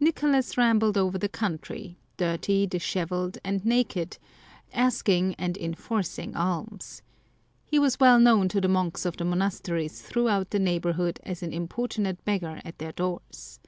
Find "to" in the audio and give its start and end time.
8.48-8.60